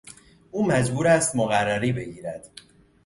او 0.51 0.65
مجبور 0.67 1.07
است 1.07 1.35
مقرری 1.35 1.93
بگیرد. 1.93 2.49